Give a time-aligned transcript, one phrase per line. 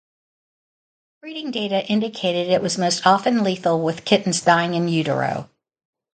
[1.21, 5.47] Breeding data indicated it was most often lethal with kittens dying in utero.